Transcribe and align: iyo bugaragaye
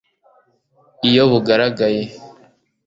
iyo 1.09 1.23
bugaragaye 1.31 2.03